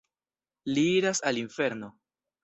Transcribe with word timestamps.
Li 0.77 0.85
iras 0.93 1.21
al 1.31 1.39
infero. 1.41 1.91